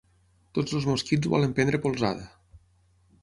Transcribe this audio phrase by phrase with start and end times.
[0.57, 2.25] Tots els mosquits volen prendre polzada.